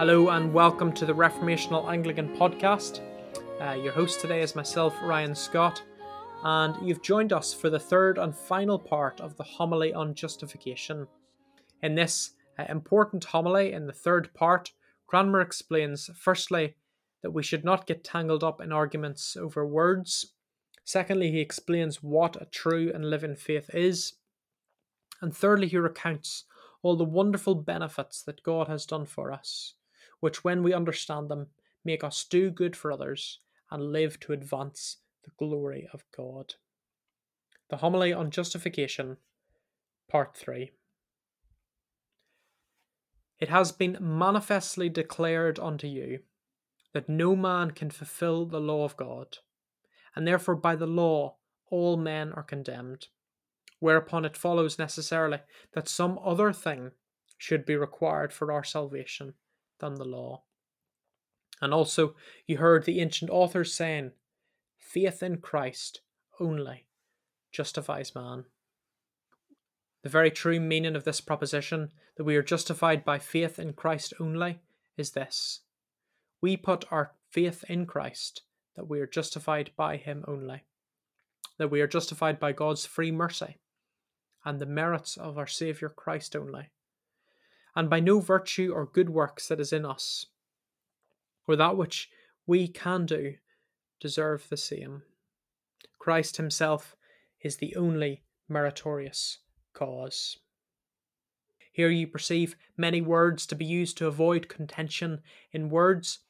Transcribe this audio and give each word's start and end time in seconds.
Hello 0.00 0.30
and 0.30 0.54
welcome 0.54 0.94
to 0.94 1.04
the 1.04 1.12
Reformational 1.12 1.92
Anglican 1.92 2.34
Podcast. 2.34 3.02
Uh, 3.60 3.74
your 3.74 3.92
host 3.92 4.18
today 4.18 4.40
is 4.40 4.56
myself, 4.56 4.96
Ryan 5.02 5.34
Scott, 5.34 5.82
and 6.42 6.74
you've 6.80 7.02
joined 7.02 7.34
us 7.34 7.52
for 7.52 7.68
the 7.68 7.78
third 7.78 8.16
and 8.16 8.34
final 8.34 8.78
part 8.78 9.20
of 9.20 9.36
the 9.36 9.42
homily 9.42 9.92
on 9.92 10.14
justification. 10.14 11.06
In 11.82 11.96
this 11.96 12.30
uh, 12.58 12.64
important 12.70 13.24
homily, 13.24 13.74
in 13.74 13.86
the 13.86 13.92
third 13.92 14.32
part, 14.32 14.72
Cranmer 15.06 15.42
explains 15.42 16.08
firstly 16.18 16.76
that 17.22 17.32
we 17.32 17.42
should 17.42 17.62
not 17.62 17.86
get 17.86 18.02
tangled 18.02 18.42
up 18.42 18.62
in 18.62 18.72
arguments 18.72 19.36
over 19.36 19.66
words. 19.66 20.32
Secondly, 20.82 21.30
he 21.30 21.40
explains 21.40 22.02
what 22.02 22.40
a 22.40 22.46
true 22.46 22.90
and 22.94 23.10
living 23.10 23.36
faith 23.36 23.68
is. 23.74 24.14
And 25.20 25.36
thirdly, 25.36 25.68
he 25.68 25.76
recounts 25.76 26.44
all 26.82 26.96
the 26.96 27.04
wonderful 27.04 27.54
benefits 27.54 28.22
that 28.22 28.42
God 28.42 28.66
has 28.66 28.86
done 28.86 29.04
for 29.04 29.30
us 29.30 29.74
which, 30.20 30.44
when 30.44 30.62
we 30.62 30.72
understand 30.72 31.28
them, 31.28 31.48
make 31.84 32.04
us 32.04 32.24
do 32.24 32.50
good 32.50 32.76
for 32.76 32.92
others 32.92 33.40
and 33.70 33.92
live 33.92 34.20
to 34.20 34.32
advance 34.32 34.98
the 35.24 35.30
glory 35.38 35.88
of 35.92 36.04
God. 36.16 36.54
The 37.68 37.78
Homily 37.78 38.12
on 38.12 38.30
Justification, 38.30 39.16
Part 40.08 40.36
3. 40.36 40.72
It 43.38 43.48
has 43.48 43.72
been 43.72 43.96
manifestly 44.00 44.88
declared 44.88 45.58
unto 45.58 45.86
you 45.86 46.20
that 46.92 47.08
no 47.08 47.34
man 47.36 47.70
can 47.70 47.90
fulfill 47.90 48.44
the 48.44 48.60
law 48.60 48.84
of 48.84 48.96
God, 48.96 49.38
and 50.14 50.26
therefore 50.26 50.56
by 50.56 50.76
the 50.76 50.86
law 50.86 51.36
all 51.70 51.96
men 51.96 52.32
are 52.32 52.42
condemned. 52.42 53.08
Whereupon 53.78 54.24
it 54.24 54.36
follows 54.36 54.78
necessarily 54.78 55.38
that 55.72 55.88
some 55.88 56.18
other 56.22 56.52
thing 56.52 56.90
should 57.38 57.64
be 57.64 57.76
required 57.76 58.32
for 58.32 58.52
our 58.52 58.64
salvation 58.64 59.34
than 59.80 59.94
the 59.94 60.04
law. 60.04 60.42
And 61.60 61.74
also, 61.74 62.14
you 62.46 62.58
heard 62.58 62.84
the 62.84 63.00
ancient 63.00 63.30
authors 63.30 63.74
saying, 63.74 64.12
faith 64.78 65.22
in 65.22 65.38
Christ 65.38 66.00
only 66.38 66.86
justifies 67.52 68.14
man. 68.14 68.44
The 70.02 70.08
very 70.08 70.30
true 70.30 70.60
meaning 70.60 70.96
of 70.96 71.04
this 71.04 71.20
proposition, 71.20 71.92
that 72.16 72.24
we 72.24 72.36
are 72.36 72.42
justified 72.42 73.04
by 73.04 73.18
faith 73.18 73.58
in 73.58 73.74
Christ 73.74 74.14
only, 74.18 74.60
is 74.96 75.10
this 75.10 75.60
we 76.40 76.56
put 76.56 76.90
our 76.90 77.12
faith 77.28 77.64
in 77.68 77.84
Christ, 77.84 78.42
that 78.74 78.88
we 78.88 79.00
are 79.00 79.06
justified 79.06 79.70
by 79.76 79.96
Him 79.96 80.24
only, 80.26 80.64
that 81.58 81.70
we 81.70 81.82
are 81.82 81.86
justified 81.86 82.40
by 82.40 82.52
God's 82.52 82.86
free 82.86 83.10
mercy 83.10 83.58
and 84.44 84.58
the 84.58 84.66
merits 84.66 85.18
of 85.18 85.36
our 85.36 85.46
Saviour 85.46 85.90
Christ 85.90 86.34
only, 86.34 86.70
and 87.74 87.88
by 87.88 88.00
no 88.00 88.20
virtue 88.20 88.72
or 88.74 88.86
good 88.86 89.10
works 89.10 89.48
that 89.48 89.60
is 89.60 89.72
in 89.72 89.84
us, 89.84 90.26
or 91.46 91.56
that 91.56 91.76
which 91.76 92.10
we 92.46 92.68
can 92.68 93.06
do, 93.06 93.34
deserve 94.00 94.48
the 94.48 94.56
same. 94.56 95.02
Christ 95.98 96.36
Himself 96.36 96.96
is 97.42 97.56
the 97.56 97.76
only 97.76 98.22
meritorious 98.48 99.38
cause. 99.72 100.38
Here 101.72 101.90
you 101.90 102.06
perceive 102.06 102.56
many 102.76 103.00
words 103.00 103.46
to 103.46 103.54
be 103.54 103.64
used 103.64 103.96
to 103.98 104.06
avoid 104.06 104.48
contention 104.48 105.20
in 105.52 105.70
words 105.70 106.20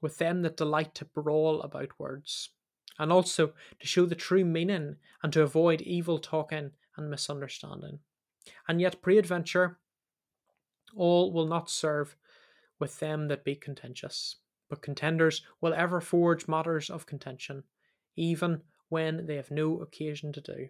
with 0.00 0.18
them 0.18 0.42
that 0.42 0.56
delight 0.56 0.94
to 0.96 1.06
brawl 1.06 1.62
about 1.62 1.98
words, 1.98 2.50
and 2.98 3.10
also 3.10 3.54
to 3.80 3.86
show 3.86 4.04
the 4.04 4.14
true 4.14 4.44
meaning 4.44 4.96
and 5.22 5.32
to 5.32 5.42
avoid 5.42 5.80
evil 5.80 6.18
talking 6.18 6.72
and 6.96 7.10
misunderstanding. 7.10 8.00
And 8.68 8.80
yet, 8.80 9.00
peradventure, 9.00 9.78
all 10.96 11.32
will 11.32 11.46
not 11.46 11.70
serve 11.70 12.16
with 12.78 12.98
them 13.00 13.28
that 13.28 13.44
be 13.44 13.54
contentious, 13.54 14.36
but 14.68 14.82
contenders 14.82 15.42
will 15.60 15.74
ever 15.74 16.00
forge 16.00 16.48
matters 16.48 16.90
of 16.90 17.06
contention, 17.06 17.64
even 18.16 18.62
when 18.88 19.26
they 19.26 19.36
have 19.36 19.50
no 19.50 19.80
occasion 19.80 20.32
to 20.32 20.40
do. 20.40 20.68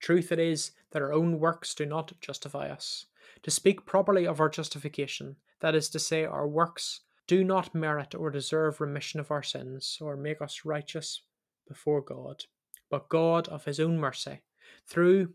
Truth 0.00 0.32
it 0.32 0.38
is 0.38 0.72
that 0.90 1.02
our 1.02 1.12
own 1.12 1.38
works 1.38 1.74
do 1.74 1.86
not 1.86 2.12
justify 2.20 2.68
us. 2.68 3.06
To 3.42 3.50
speak 3.50 3.86
properly 3.86 4.26
of 4.26 4.40
our 4.40 4.48
justification, 4.48 5.36
that 5.60 5.74
is 5.74 5.88
to 5.90 5.98
say, 5.98 6.24
our 6.24 6.46
works, 6.46 7.00
do 7.26 7.42
not 7.42 7.74
merit 7.74 8.14
or 8.14 8.30
deserve 8.30 8.80
remission 8.80 9.18
of 9.18 9.30
our 9.30 9.42
sins 9.42 9.98
or 10.00 10.16
make 10.16 10.42
us 10.42 10.64
righteous 10.64 11.22
before 11.66 12.02
God. 12.02 12.44
But 12.90 13.08
God, 13.08 13.48
of 13.48 13.64
His 13.64 13.80
own 13.80 13.98
mercy, 13.98 14.42
through 14.86 15.32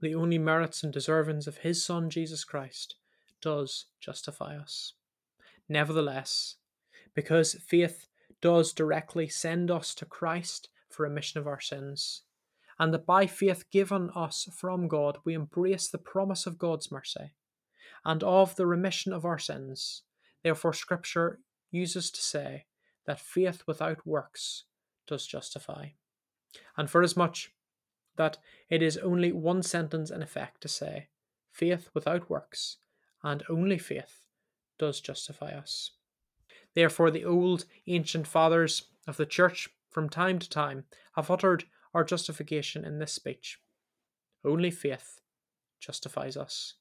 the 0.00 0.14
only 0.14 0.38
merits 0.38 0.82
and 0.82 0.92
deservings 0.92 1.46
of 1.46 1.58
his 1.58 1.84
Son 1.84 2.10
Jesus 2.10 2.44
Christ, 2.44 2.96
does 3.40 3.86
justify 4.00 4.56
us. 4.56 4.94
Nevertheless, 5.68 6.56
because 7.14 7.54
faith 7.54 8.08
does 8.40 8.72
directly 8.72 9.28
send 9.28 9.70
us 9.70 9.94
to 9.94 10.04
Christ 10.04 10.68
for 10.88 11.02
remission 11.02 11.40
of 11.40 11.46
our 11.46 11.60
sins, 11.60 12.22
and 12.78 12.92
that 12.92 13.06
by 13.06 13.26
faith 13.26 13.70
given 13.70 14.10
us 14.14 14.48
from 14.52 14.86
God 14.88 15.18
we 15.24 15.34
embrace 15.34 15.88
the 15.88 15.98
promise 15.98 16.46
of 16.46 16.58
God's 16.58 16.92
mercy 16.92 17.32
and 18.04 18.22
of 18.22 18.56
the 18.56 18.66
remission 18.66 19.12
of 19.12 19.24
our 19.24 19.38
sins, 19.38 20.02
therefore 20.42 20.72
Scripture 20.72 21.40
uses 21.70 22.10
to 22.10 22.20
say 22.20 22.66
that 23.06 23.20
faith 23.20 23.62
without 23.66 24.06
works 24.06 24.64
does 25.06 25.26
justify. 25.26 25.88
And 26.76 26.90
forasmuch 26.90 27.50
that 28.16 28.38
it 28.68 28.82
is 28.82 28.98
only 28.98 29.32
one 29.32 29.62
sentence 29.62 30.10
in 30.10 30.22
effect 30.22 30.60
to 30.62 30.68
say, 30.68 31.08
faith 31.50 31.90
without 31.94 32.28
works, 32.28 32.78
and 33.22 33.42
only 33.48 33.78
faith, 33.78 34.22
does 34.78 35.00
justify 35.00 35.52
us. 35.52 35.92
Therefore, 36.74 37.10
the 37.10 37.24
old 37.24 37.64
ancient 37.86 38.26
fathers 38.26 38.84
of 39.06 39.16
the 39.16 39.26
Church 39.26 39.68
from 39.90 40.08
time 40.08 40.38
to 40.38 40.48
time 40.48 40.84
have 41.14 41.30
uttered 41.30 41.64
our 41.94 42.04
justification 42.04 42.84
in 42.84 42.98
this 42.98 43.12
speech 43.12 43.58
Only 44.44 44.70
faith 44.70 45.20
justifies 45.80 46.36
us. 46.36 46.74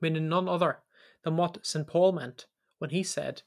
Meaning 0.00 0.28
none 0.28 0.48
other 0.48 0.78
than 1.22 1.36
what 1.36 1.64
St. 1.64 1.86
Paul 1.86 2.12
meant 2.12 2.46
when 2.78 2.90
he 2.90 3.02
said, 3.02 3.42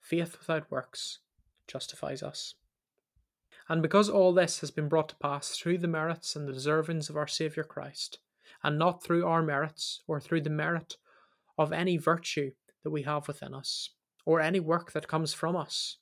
Faith 0.00 0.38
without 0.38 0.70
works 0.70 1.20
justifies 1.66 2.22
us. 2.22 2.54
And 3.70 3.82
because 3.82 4.10
all 4.10 4.32
this 4.32 4.58
has 4.62 4.72
been 4.72 4.88
brought 4.88 5.10
to 5.10 5.16
pass 5.22 5.56
through 5.56 5.78
the 5.78 5.86
merits 5.86 6.34
and 6.34 6.48
the 6.48 6.52
deservings 6.52 7.08
of 7.08 7.16
our 7.16 7.28
Saviour 7.28 7.62
Christ, 7.62 8.18
and 8.64 8.76
not 8.76 9.00
through 9.00 9.24
our 9.24 9.44
merits 9.44 10.02
or 10.08 10.20
through 10.20 10.40
the 10.40 10.50
merit 10.50 10.96
of 11.56 11.72
any 11.72 11.96
virtue 11.96 12.50
that 12.82 12.90
we 12.90 13.02
have 13.02 13.28
within 13.28 13.54
us, 13.54 13.90
or 14.26 14.40
any 14.40 14.58
work 14.58 14.90
that 14.90 15.06
comes 15.06 15.32
from 15.32 15.54
us. 15.54 15.98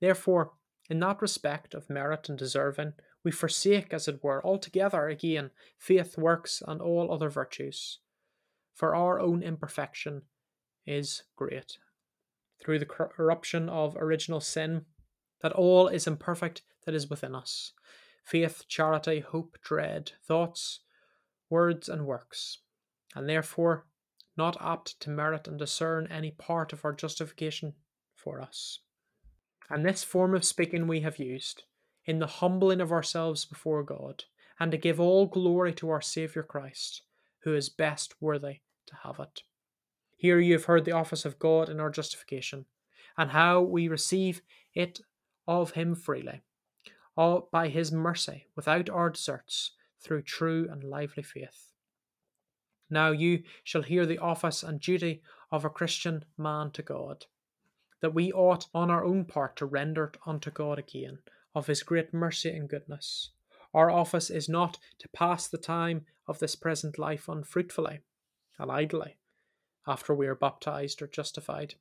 Therefore, 0.00 0.52
in 0.88 1.00
that 1.00 1.20
respect 1.20 1.74
of 1.74 1.90
merit 1.90 2.28
and 2.28 2.38
deserving, 2.38 2.92
we 3.24 3.32
forsake, 3.32 3.92
as 3.92 4.06
it 4.06 4.22
were, 4.22 4.40
altogether 4.46 5.08
again 5.08 5.50
faith, 5.80 6.16
works, 6.16 6.62
and 6.68 6.80
all 6.80 7.12
other 7.12 7.28
virtues. 7.28 7.98
For 8.76 8.94
our 8.94 9.18
own 9.18 9.42
imperfection 9.42 10.22
is 10.86 11.24
great. 11.34 11.78
Through 12.62 12.78
the 12.78 12.86
corruption 12.86 13.68
of 13.68 13.96
original 13.96 14.40
sin, 14.40 14.84
that 15.42 15.52
all 15.52 15.88
is 15.88 16.06
imperfect 16.06 16.62
that 16.86 16.94
is 16.94 17.10
within 17.10 17.34
us 17.34 17.72
faith, 18.24 18.64
charity, 18.66 19.20
hope, 19.20 19.56
dread, 19.62 20.12
thoughts, 20.26 20.80
words, 21.50 21.88
and 21.88 22.06
works, 22.06 22.58
and 23.14 23.28
therefore 23.28 23.86
not 24.36 24.56
apt 24.60 24.98
to 25.00 25.10
merit 25.10 25.46
and 25.46 25.58
discern 25.58 26.08
any 26.10 26.30
part 26.32 26.72
of 26.72 26.84
our 26.84 26.92
justification 26.92 27.72
for 28.14 28.40
us. 28.40 28.80
And 29.70 29.84
this 29.84 30.02
form 30.02 30.34
of 30.34 30.44
speaking 30.44 30.86
we 30.86 31.00
have 31.00 31.18
used 31.18 31.62
in 32.04 32.18
the 32.18 32.26
humbling 32.26 32.80
of 32.80 32.92
ourselves 32.92 33.44
before 33.44 33.82
God, 33.82 34.24
and 34.58 34.70
to 34.70 34.78
give 34.78 34.98
all 34.98 35.26
glory 35.26 35.72
to 35.74 35.90
our 35.90 36.00
Saviour 36.00 36.44
Christ, 36.44 37.02
who 37.40 37.54
is 37.54 37.68
best 37.68 38.14
worthy 38.20 38.60
to 38.86 38.94
have 39.04 39.20
it. 39.20 39.42
Here 40.16 40.38
you 40.38 40.54
have 40.54 40.64
heard 40.64 40.84
the 40.84 40.92
office 40.92 41.24
of 41.24 41.38
God 41.38 41.68
in 41.68 41.80
our 41.80 41.90
justification, 41.90 42.66
and 43.18 43.30
how 43.30 43.60
we 43.60 43.88
receive 43.88 44.42
it 44.74 45.00
of 45.46 45.72
him 45.72 45.94
freely, 45.94 46.42
all 47.16 47.48
by 47.50 47.68
his 47.68 47.90
mercy, 47.90 48.46
without 48.54 48.90
our 48.90 49.10
deserts, 49.10 49.72
through 50.00 50.22
true 50.22 50.68
and 50.70 50.84
lively 50.84 51.22
faith. 51.22 51.72
Now 52.90 53.10
you 53.10 53.42
shall 53.64 53.82
hear 53.82 54.06
the 54.06 54.18
office 54.18 54.62
and 54.62 54.78
duty 54.78 55.22
of 55.50 55.64
a 55.64 55.70
Christian 55.70 56.24
man 56.36 56.70
to 56.72 56.82
God, 56.82 57.26
that 58.00 58.14
we 58.14 58.32
ought 58.32 58.68
on 58.74 58.90
our 58.90 59.04
own 59.04 59.24
part 59.24 59.56
to 59.56 59.66
render 59.66 60.04
it 60.04 60.16
unto 60.26 60.50
God 60.50 60.78
again, 60.78 61.18
of 61.54 61.66
his 61.66 61.82
great 61.82 62.12
mercy 62.12 62.50
and 62.50 62.68
goodness. 62.68 63.30
Our 63.72 63.90
office 63.90 64.30
is 64.30 64.48
not 64.48 64.78
to 64.98 65.08
pass 65.08 65.48
the 65.48 65.58
time 65.58 66.04
of 66.28 66.38
this 66.38 66.54
present 66.54 66.98
life 66.98 67.28
unfruitfully 67.28 68.00
and 68.58 68.70
idly, 68.70 69.16
after 69.86 70.14
we 70.14 70.26
are 70.26 70.34
baptized 70.34 71.00
or 71.00 71.06
justified, 71.06 71.74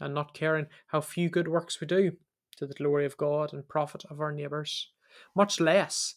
and 0.00 0.14
not 0.14 0.34
caring 0.34 0.66
how 0.88 1.00
few 1.00 1.28
good 1.28 1.48
works 1.48 1.80
we 1.80 1.86
do, 1.86 2.16
to 2.60 2.66
the 2.66 2.74
glory 2.74 3.06
of 3.06 3.16
God 3.16 3.52
and 3.52 3.66
profit 3.66 4.04
of 4.10 4.20
our 4.20 4.30
neighbours. 4.30 4.90
Much 5.34 5.60
less 5.60 6.14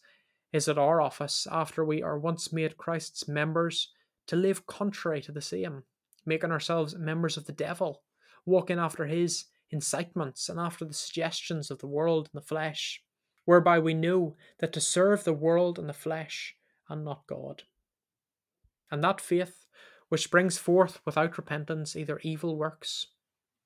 is 0.51 0.67
it 0.67 0.77
our 0.77 1.01
office, 1.01 1.47
after 1.49 1.83
we 1.83 2.03
are 2.03 2.19
once 2.19 2.53
made 2.53 2.77
Christ's 2.77 3.27
members, 3.27 3.91
to 4.27 4.35
live 4.35 4.67
contrary 4.67 5.21
to 5.21 5.31
the 5.31 5.41
same, 5.41 5.83
making 6.25 6.51
ourselves 6.51 6.95
members 6.95 7.37
of 7.37 7.45
the 7.45 7.53
devil, 7.53 8.03
walking 8.45 8.77
after 8.77 9.05
his 9.05 9.45
incitements 9.71 10.49
and 10.49 10.59
after 10.59 10.85
the 10.85 10.93
suggestions 10.93 11.71
of 11.71 11.79
the 11.79 11.87
world 11.87 12.29
and 12.31 12.41
the 12.41 12.45
flesh, 12.45 13.01
whereby 13.45 13.79
we 13.79 13.93
know 13.93 14.35
that 14.59 14.73
to 14.73 14.81
serve 14.81 15.23
the 15.23 15.33
world 15.33 15.79
and 15.79 15.89
the 15.89 15.93
flesh 15.93 16.55
and 16.89 17.03
not 17.03 17.25
God. 17.25 17.63
And 18.91 19.03
that 19.03 19.21
faith, 19.21 19.65
which 20.09 20.29
brings 20.29 20.57
forth 20.57 20.99
without 21.05 21.37
repentance 21.37 21.95
either 21.95 22.19
evil 22.21 22.57
works 22.57 23.07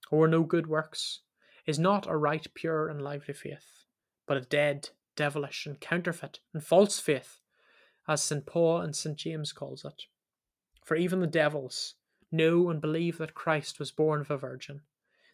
or 0.09 0.27
no 0.27 0.43
good 0.43 0.67
works, 0.67 1.21
is 1.67 1.77
not 1.77 2.07
a 2.07 2.17
right, 2.17 2.47
pure, 2.55 2.87
and 2.87 3.01
lively 3.01 3.33
faith, 3.33 3.85
but 4.25 4.37
a 4.37 4.41
dead, 4.41 4.89
devilish, 5.15 5.65
and 5.67 5.79
counterfeit 5.79 6.39
and 6.53 6.63
false 6.63 6.99
faith, 6.99 7.41
as 8.07 8.23
St. 8.23 8.45
Paul 8.45 8.81
and 8.81 8.95
St. 8.95 9.17
James 9.17 9.51
calls 9.51 9.83
it. 9.83 10.03
For 10.83 10.95
even 10.95 11.19
the 11.19 11.27
devils 11.27 11.95
know 12.31 12.69
and 12.69 12.79
believe 12.79 13.17
that 13.17 13.33
Christ 13.33 13.79
was 13.79 13.91
born 13.91 14.21
of 14.21 14.31
a 14.31 14.37
virgin, 14.37 14.81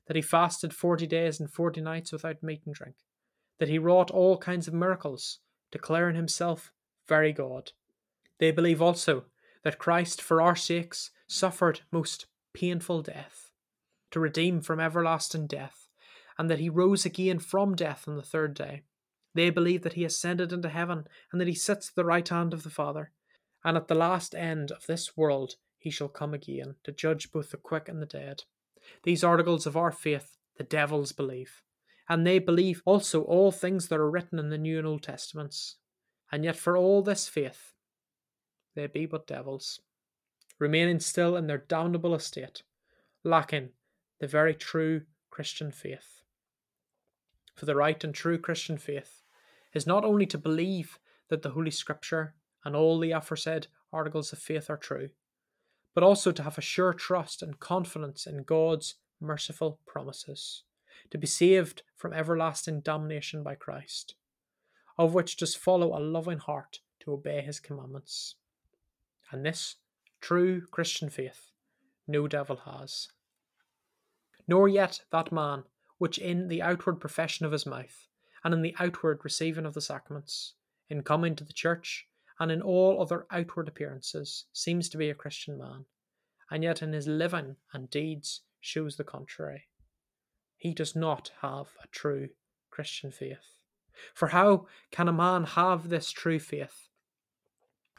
that 0.08 0.16
he 0.16 0.22
fasted 0.22 0.74
forty 0.74 1.06
days 1.06 1.40
and 1.40 1.50
forty 1.50 1.80
nights 1.80 2.12
without 2.12 2.42
meat 2.42 2.64
and 2.66 2.74
drink, 2.74 2.96
that 3.60 3.70
he 3.70 3.78
wrought 3.78 4.10
all 4.10 4.38
kinds 4.38 4.68
of 4.68 4.74
miracles, 4.74 5.40
declaring 5.72 6.16
himself 6.16 6.72
very 7.08 7.32
God. 7.32 7.72
They 8.40 8.52
believe 8.52 8.82
also 8.82 9.26
that 9.64 9.78
Christ, 9.78 10.22
for 10.22 10.42
our 10.42 10.56
sakes, 10.56 11.12
suffered 11.28 11.82
most 11.92 12.26
painful 12.54 13.04
death, 13.04 13.52
to 14.12 14.20
redeem 14.20 14.62
from 14.62 14.80
everlasting 14.80 15.48
death, 15.48 15.83
and 16.38 16.50
that 16.50 16.60
he 16.60 16.70
rose 16.70 17.06
again 17.06 17.40
from 17.40 17.76
death 17.76 18.08
on 18.08 18.16
the 18.16 18.24
third 18.24 18.54
day. 18.54 18.84
They 19.36 19.50
believe 19.50 19.82
that 19.84 19.94
he 19.94 20.06
ascended 20.06 20.54
into 20.54 20.70
heaven, 20.70 21.08
and 21.32 21.42
that 21.42 21.48
he 21.48 21.56
sits 21.56 21.90
at 21.90 21.96
the 21.96 22.06
right 22.06 22.28
hand 22.28 22.54
of 22.54 22.64
the 22.64 22.70
Father, 22.70 23.12
and 23.64 23.78
at 23.78 23.88
the 23.88 23.96
last 23.96 24.36
end 24.36 24.72
of 24.72 24.86
this 24.86 25.18
world 25.18 25.56
he 25.78 25.90
shall 25.90 26.08
come 26.08 26.34
again 26.34 26.76
to 26.84 26.92
judge 26.92 27.32
both 27.32 27.52
the 27.52 27.58
quick 27.58 27.90
and 27.90 28.02
the 28.02 28.06
dead. 28.06 28.44
These 29.04 29.24
articles 29.24 29.66
of 29.66 29.78
our 29.78 29.92
faith 29.92 30.38
the 30.58 30.64
devils 30.64 31.12
believe, 31.12 31.62
and 32.08 32.26
they 32.26 32.40
believe 32.40 32.84
also 32.86 33.24
all 33.24 33.52
things 33.52 33.88
that 33.88 34.00
are 34.00 34.10
written 34.10 34.38
in 34.38 34.50
the 34.50 34.58
New 34.58 34.78
and 34.78 34.88
Old 34.88 35.04
Testaments. 35.04 35.78
And 36.32 36.44
yet, 36.44 36.56
for 36.56 36.78
all 36.78 37.02
this 37.02 37.28
faith, 37.28 37.74
they 38.76 38.88
be 38.88 39.06
but 39.06 39.28
devils, 39.28 39.82
remaining 40.60 41.00
still 41.00 41.36
in 41.36 41.48
their 41.48 41.58
damnable 41.58 42.16
estate, 42.16 42.64
lacking 43.24 43.70
the 44.20 44.28
very 44.28 44.54
true 44.54 45.02
Christian 45.30 45.72
faith. 45.72 46.23
For 47.56 47.66
the 47.66 47.76
right 47.76 48.04
and 48.04 48.14
true 48.14 48.38
Christian 48.38 48.78
faith 48.78 49.22
is 49.74 49.88
not 49.88 50.04
only 50.04 50.26
to 50.28 50.38
believe 50.38 51.00
that 51.30 51.42
the 51.42 51.52
Holy 51.52 51.72
Scripture 51.72 52.36
and 52.64 52.76
all 52.76 53.00
the 53.00 53.12
aforesaid 53.12 53.68
articles 53.92 54.34
of 54.34 54.40
faith 54.40 54.70
are 54.70 54.78
true, 54.78 55.10
but 55.94 56.04
also 56.04 56.32
to 56.32 56.44
have 56.44 56.58
a 56.58 56.62
sure 56.62 56.94
trust 56.94 57.42
and 57.42 57.60
confidence 57.60 58.26
in 58.26 58.44
God's 58.44 58.96
merciful 59.20 59.80
promises, 59.86 60.64
to 61.12 61.18
be 61.18 61.28
saved 61.28 61.84
from 61.96 62.14
everlasting 62.14 62.82
damnation 62.82 63.44
by 63.44 63.56
Christ, 63.56 64.16
of 64.98 65.14
which 65.14 65.38
does 65.38 65.56
follow 65.56 65.98
a 65.98 66.02
loving 66.02 66.40
heart 66.40 66.80
to 67.02 67.14
obey 67.14 67.42
his 67.42 67.60
commandments. 67.60 68.36
And 69.32 69.46
this 69.46 69.76
true 70.22 70.62
Christian 70.72 71.10
faith 71.10 71.52
no 72.08 72.28
devil 72.28 72.58
has. 72.66 73.10
Nor 74.48 74.68
yet 74.68 75.02
that 75.12 75.32
man 75.32 75.64
which 76.04 76.18
in 76.18 76.50
the 76.50 76.62
outward 76.62 77.00
profession 77.00 77.46
of 77.46 77.54
his 77.54 77.66
mouth, 77.66 78.08
and 78.44 78.54
in 78.54 78.62
the 78.62 78.76
outward 78.78 79.22
receiving 79.24 79.66
of 79.66 79.74
the 79.74 79.80
sacraments, 79.80 80.56
in 80.90 81.02
coming 81.02 81.34
to 81.34 81.46
the 81.46 81.54
church, 81.54 82.08
and 82.42 82.52
in 82.52 82.62
all 82.62 83.02
other 83.02 83.26
outward 83.32 83.70
appearances, 83.70 84.44
seems 84.52 84.90
to 84.90 84.98
be 84.98 85.10
a 85.10 85.16
Christian 85.16 85.58
man, 85.58 85.86
and 86.52 86.62
yet 86.62 86.82
in 86.82 86.92
his 86.92 87.08
living 87.08 87.56
and 87.72 87.90
deeds 87.90 88.42
shows 88.60 88.98
the 88.98 89.06
contrary. 89.06 89.70
He 90.58 90.74
does 90.74 90.94
not 90.94 91.32
have 91.42 91.68
a 91.82 91.88
true 91.88 92.32
Christian 92.70 93.10
faith. 93.10 93.62
For 94.14 94.28
how 94.28 94.68
can 94.92 95.08
a 95.08 95.14
man 95.14 95.46
have 95.46 95.88
this 95.88 96.12
true 96.12 96.40
faith, 96.40 96.90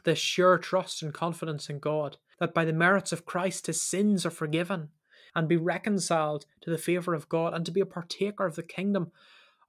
this 0.03 0.19
sure 0.19 0.59
trust 0.59 1.01
and 1.01 1.11
confidence 1.11 1.71
in 1.71 1.79
God, 1.79 2.17
that 2.39 2.53
by 2.53 2.65
the 2.65 2.71
merits 2.71 3.11
of 3.11 3.25
Christ 3.25 3.65
his 3.65 3.81
sins 3.81 4.27
are 4.27 4.29
forgiven, 4.29 4.89
and 5.35 5.47
be 5.47 5.57
reconciled 5.57 6.45
to 6.61 6.69
the 6.69 6.77
favour 6.77 7.13
of 7.13 7.29
God, 7.29 7.53
and 7.53 7.65
to 7.65 7.71
be 7.71 7.81
a 7.81 7.85
partaker 7.85 8.45
of 8.45 8.55
the 8.55 8.63
kingdom 8.63 9.11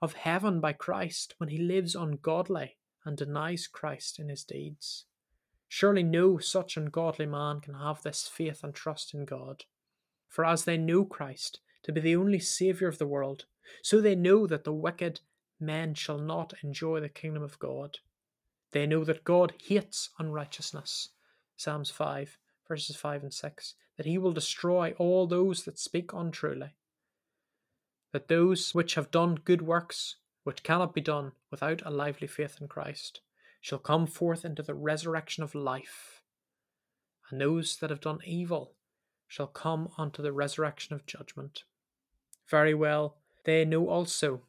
of 0.01 0.15
heaven 0.15 0.61
by 0.61 0.73
Christ 0.73 1.35
when 1.39 1.49
he 1.49 1.59
lives 1.59 1.95
ungodly 1.95 2.77
and 3.05 3.17
denies 3.17 3.67
Christ 3.67 4.19
in 4.19 4.29
his 4.29 4.45
deeds. 4.45 5.07
Surely 5.69 6.03
no 6.03 6.39
such 6.39 6.77
ungodly 6.77 7.27
man 7.27 7.61
can 7.61 7.75
have 7.75 8.03
this 8.03 8.29
faith 8.29 8.63
and 8.63 8.75
trust 8.75 9.15
in 9.15 9.25
God. 9.25 9.65
For 10.29 10.45
as 10.45 10.65
they 10.65 10.77
know 10.77 11.05
Christ 11.05 11.61
to 11.83 11.93
be 11.93 12.01
the 12.01 12.17
only 12.17 12.39
Saviour 12.39 12.89
of 12.89 12.99
the 12.99 13.07
world, 13.07 13.47
so 13.83 14.01
they 14.01 14.15
know 14.15 14.47
that 14.47 14.65
the 14.65 14.73
wicked 14.73 15.21
men 15.59 15.95
shall 15.95 16.19
not 16.19 16.53
enjoy 16.63 17.01
the 17.01 17.09
kingdom 17.09 17.43
of 17.43 17.59
God. 17.59 17.99
They 18.73 18.87
know 18.87 19.05
that 19.05 19.25
God 19.25 19.55
hates 19.65 20.11
unrighteousness. 20.19 21.11
Psalms 21.57 21.91
5, 21.91 22.39
verses 22.69 22.97
5 22.97 23.23
and 23.23 23.33
6, 23.33 23.75
that 23.97 24.07
he 24.07 24.19
will 24.19 24.33
destroy 24.33 24.95
all 24.99 25.27
those 25.27 25.65
that 25.65 25.79
speak 25.79 26.13
untruly. 26.13 26.75
That 28.13 28.29
those 28.29 28.75
which 28.75 28.95
have 28.95 29.11
done 29.11 29.37
good 29.37 29.63
works 29.63 30.17
which 30.47 30.63
cannot 30.63 30.95
be 30.95 31.01
done 31.01 31.33
without 31.51 31.83
a 31.85 31.91
lively 31.91 32.29
faith 32.29 32.59
in 32.61 32.69
Christ, 32.69 33.21
shall 33.61 33.81
come 33.81 34.07
forth 34.07 34.45
into 34.45 34.63
the 34.63 34.77
resurrection 34.77 35.43
of 35.43 35.57
life, 35.57 36.23
and 37.29 37.41
those 37.41 37.79
that 37.79 37.91
have 37.91 38.01
done 38.01 38.21
evil 38.25 38.77
shall 39.27 39.49
come 39.49 39.89
unto 39.99 40.23
the 40.23 40.31
resurrection 40.31 40.95
of 40.95 41.05
judgment. 41.05 41.65
Very 42.49 42.75
well, 42.75 43.17
they 43.43 43.65
know 43.65 43.89
also 43.89 44.43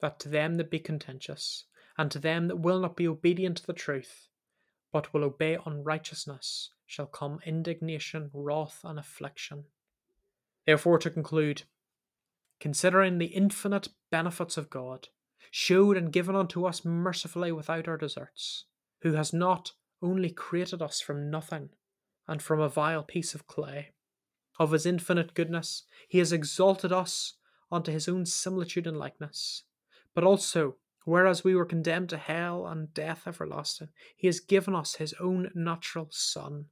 that 0.00 0.20
to 0.20 0.28
them 0.28 0.56
that 0.56 0.70
be 0.70 0.78
contentious, 0.78 1.64
and 1.96 2.10
to 2.10 2.18
them 2.18 2.48
that 2.48 2.56
will 2.56 2.80
not 2.80 2.94
be 2.94 3.08
obedient 3.08 3.56
to 3.56 3.66
the 3.66 3.72
truth, 3.72 4.28
but 4.92 5.14
will 5.14 5.24
obey 5.24 5.56
unrighteousness, 5.64 6.68
shall 6.92 7.06
come 7.06 7.40
indignation, 7.46 8.30
wrath, 8.34 8.80
and 8.84 8.98
affliction. 8.98 9.64
Therefore, 10.66 10.98
to 10.98 11.08
conclude, 11.08 11.62
considering 12.60 13.16
the 13.16 13.26
infinite 13.26 13.88
benefits 14.10 14.58
of 14.58 14.68
God, 14.68 15.08
showed 15.50 15.96
and 15.96 16.12
given 16.12 16.36
unto 16.36 16.66
us 16.66 16.84
mercifully 16.84 17.50
without 17.50 17.88
our 17.88 17.96
deserts, 17.96 18.66
who 19.00 19.14
has 19.14 19.32
not 19.32 19.72
only 20.02 20.28
created 20.28 20.82
us 20.82 21.00
from 21.00 21.30
nothing 21.30 21.70
and 22.28 22.42
from 22.42 22.60
a 22.60 22.68
vile 22.68 23.02
piece 23.02 23.34
of 23.34 23.46
clay. 23.46 23.92
Of 24.58 24.72
his 24.72 24.84
infinite 24.84 25.32
goodness, 25.32 25.84
he 26.10 26.18
has 26.18 26.30
exalted 26.30 26.92
us 26.92 27.36
unto 27.70 27.90
his 27.90 28.06
own 28.06 28.26
similitude 28.26 28.86
and 28.86 28.98
likeness, 28.98 29.62
but 30.14 30.24
also, 30.24 30.76
whereas 31.06 31.42
we 31.42 31.54
were 31.54 31.64
condemned 31.64 32.10
to 32.10 32.18
hell 32.18 32.66
and 32.66 32.92
death 32.92 33.22
everlasting, 33.26 33.88
he 34.14 34.26
has 34.26 34.40
given 34.40 34.74
us 34.74 34.96
his 34.96 35.14
own 35.18 35.50
natural 35.54 36.08
Son, 36.10 36.66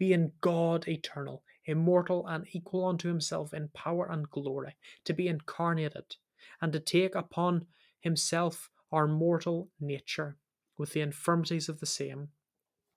being 0.00 0.32
God 0.40 0.88
eternal, 0.88 1.44
immortal, 1.66 2.26
and 2.26 2.46
equal 2.52 2.86
unto 2.86 3.06
himself 3.06 3.52
in 3.52 3.68
power 3.68 4.10
and 4.10 4.30
glory, 4.30 4.74
to 5.04 5.12
be 5.12 5.28
incarnated, 5.28 6.16
and 6.62 6.72
to 6.72 6.80
take 6.80 7.14
upon 7.14 7.66
himself 8.00 8.70
our 8.90 9.06
mortal 9.06 9.68
nature, 9.78 10.38
with 10.78 10.94
the 10.94 11.02
infirmities 11.02 11.68
of 11.68 11.80
the 11.80 11.86
same, 11.86 12.28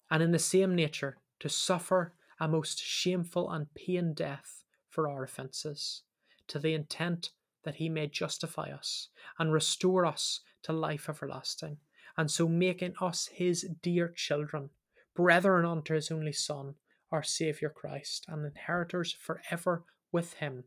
and 0.10 0.24
in 0.24 0.32
the 0.32 0.40
same 0.40 0.74
nature 0.74 1.18
to 1.42 1.50
suffer 1.50 2.14
a 2.40 2.48
most 2.48 2.82
shameful 2.82 3.52
and 3.52 3.74
pain 3.76 4.14
death 4.14 4.64
for 4.90 5.10
our 5.10 5.26
offences, 5.26 6.04
to 6.48 6.58
the 6.58 6.74
intent 6.74 7.32
that 7.66 7.76
he 7.76 7.90
may 7.90 8.08
justify 8.08 8.72
us 8.72 9.10
and 9.38 9.52
restore 9.52 10.06
us 10.06 10.40
to 10.62 10.72
life 10.72 11.10
everlasting, 11.10 11.76
and 12.16 12.32
so 12.32 12.48
making 12.48 12.94
us 13.02 13.30
his 13.34 13.68
dear 13.82 14.08
children, 14.08 14.70
brethren 15.14 15.66
unto 15.66 15.94
his 15.96 16.10
only 16.10 16.32
Son, 16.32 16.76
our 17.14 17.24
Saviour 17.24 17.70
Christ, 17.70 18.26
and 18.28 18.44
inheritors 18.44 19.14
for 19.14 19.40
ever 19.52 19.86
with 20.12 20.34
him 20.34 20.64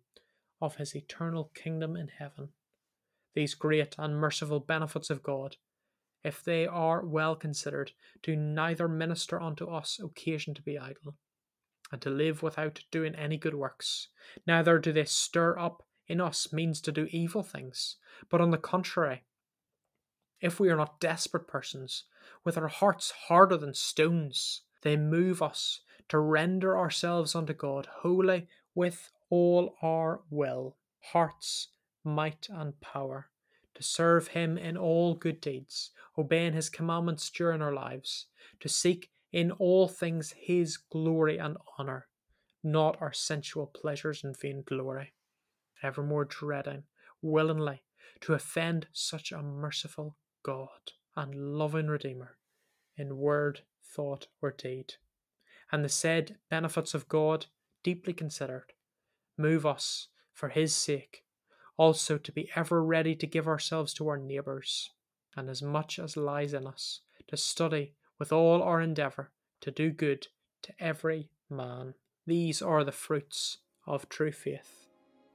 of 0.62 0.76
his 0.76 0.94
eternal 0.94 1.50
kingdom 1.54 1.96
in 1.96 2.08
heaven. 2.18 2.50
These 3.34 3.54
great 3.54 3.96
and 3.98 4.16
merciful 4.16 4.60
benefits 4.60 5.10
of 5.10 5.24
God, 5.24 5.56
if 6.22 6.44
they 6.44 6.64
are 6.64 7.04
well 7.04 7.34
considered, 7.34 7.92
do 8.22 8.36
neither 8.36 8.86
minister 8.86 9.42
unto 9.42 9.66
us 9.66 9.98
occasion 10.02 10.54
to 10.54 10.62
be 10.62 10.78
idle, 10.78 11.16
and 11.90 12.00
to 12.00 12.10
live 12.10 12.44
without 12.44 12.84
doing 12.92 13.16
any 13.16 13.36
good 13.36 13.54
works, 13.54 14.08
neither 14.46 14.78
do 14.78 14.92
they 14.92 15.04
stir 15.04 15.58
up 15.58 15.82
in 16.06 16.20
us 16.20 16.52
means 16.52 16.80
to 16.80 16.92
do 16.92 17.08
evil 17.10 17.42
things, 17.42 17.96
but 18.30 18.40
on 18.40 18.52
the 18.52 18.58
contrary, 18.58 19.24
if 20.40 20.60
we 20.60 20.70
are 20.70 20.76
not 20.76 21.00
desperate 21.00 21.48
persons, 21.48 22.04
with 22.44 22.56
our 22.56 22.68
hearts 22.68 23.12
harder 23.26 23.56
than 23.56 23.74
stones, 23.74 24.62
they 24.82 24.96
move 24.96 25.42
us 25.42 25.80
to 26.08 26.18
render 26.18 26.78
ourselves 26.78 27.34
unto 27.34 27.52
God 27.52 27.86
wholly 28.00 28.48
with 28.74 29.10
all 29.30 29.74
our 29.82 30.20
will, 30.30 30.76
hearts, 31.12 31.68
might, 32.04 32.48
and 32.50 32.80
power, 32.80 33.28
to 33.74 33.82
serve 33.82 34.28
Him 34.28 34.56
in 34.56 34.76
all 34.76 35.14
good 35.14 35.40
deeds, 35.40 35.90
obeying 36.16 36.52
His 36.52 36.68
commandments 36.68 37.30
during 37.30 37.60
our 37.62 37.72
lives, 37.72 38.26
to 38.60 38.68
seek 38.68 39.10
in 39.32 39.50
all 39.52 39.88
things 39.88 40.34
His 40.36 40.76
glory 40.76 41.38
and 41.38 41.56
honour, 41.78 42.06
not 42.62 42.96
our 43.00 43.12
sensual 43.12 43.66
pleasures 43.66 44.22
and 44.22 44.38
vain 44.38 44.62
glory, 44.66 45.12
evermore 45.82 46.24
dreading, 46.24 46.84
willingly, 47.20 47.82
to 48.20 48.34
offend 48.34 48.86
such 48.92 49.32
a 49.32 49.42
merciful 49.42 50.16
God 50.42 50.92
and 51.16 51.34
loving 51.34 51.88
Redeemer 51.88 52.36
in 52.96 53.18
word, 53.18 53.60
thought, 53.82 54.28
or 54.40 54.52
deed. 54.52 54.94
And 55.72 55.84
the 55.84 55.88
said 55.88 56.36
benefits 56.48 56.94
of 56.94 57.08
God, 57.08 57.46
deeply 57.82 58.12
considered, 58.12 58.72
move 59.36 59.66
us, 59.66 60.08
for 60.32 60.48
His 60.50 60.74
sake, 60.74 61.24
also 61.76 62.18
to 62.18 62.32
be 62.32 62.50
ever 62.54 62.82
ready 62.84 63.14
to 63.16 63.26
give 63.26 63.48
ourselves 63.48 63.92
to 63.94 64.08
our 64.08 64.18
neighbours, 64.18 64.90
and 65.36 65.48
as 65.48 65.62
much 65.62 65.98
as 65.98 66.16
lies 66.16 66.54
in 66.54 66.66
us, 66.66 67.00
to 67.28 67.36
study 67.36 67.94
with 68.18 68.32
all 68.32 68.62
our 68.62 68.80
endeavour 68.80 69.32
to 69.60 69.70
do 69.70 69.90
good 69.90 70.28
to 70.62 70.72
every 70.78 71.30
man. 71.50 71.94
These 72.26 72.62
are 72.62 72.84
the 72.84 72.92
fruits 72.92 73.58
of 73.86 74.08
true 74.08 74.32
faith 74.32 74.86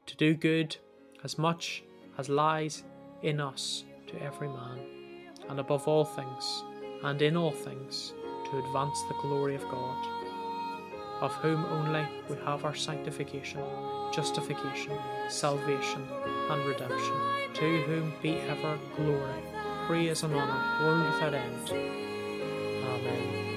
to 0.06 0.16
do 0.16 0.34
good 0.34 0.76
as 1.24 1.38
much 1.38 1.84
as 2.18 2.30
lies 2.30 2.84
in 3.22 3.40
us 3.40 3.84
to 4.08 4.22
every 4.22 4.48
man, 4.48 4.80
and 5.50 5.60
above 5.60 5.88
all 5.88 6.06
things, 6.06 6.64
and 7.04 7.22
in 7.22 7.38
all 7.38 7.52
things, 7.52 8.14
to 8.46 8.60
advance 8.60 9.02
the 9.04 9.16
glory 9.22 9.56
of 9.56 9.62
God, 9.70 10.08
of 11.22 11.34
whom 11.36 11.64
only 11.66 12.06
we 12.30 12.36
have 12.46 12.66
our 12.66 12.76
sanctification, 12.76 13.62
justification, 14.12 14.98
salvation, 15.30 16.06
and 16.50 16.66
redemption, 16.66 17.16
to 17.54 17.82
whom 17.84 18.14
be 18.22 18.38
ever 18.50 18.78
glory, 18.98 19.42
praise, 19.88 20.24
and 20.24 20.34
honour, 20.34 20.84
world 20.84 21.14
without 21.14 21.34
end. 21.34 21.70
Amen. 22.84 23.51